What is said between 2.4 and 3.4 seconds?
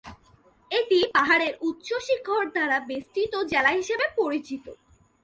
দ্বারা বেষ্টিত